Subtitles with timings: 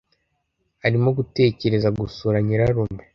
[0.85, 3.03] Arimo gutekereza gusura nyirarume.